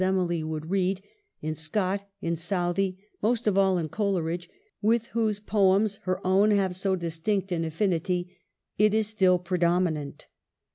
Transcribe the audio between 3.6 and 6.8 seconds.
in Coleridge, with whose poems her own have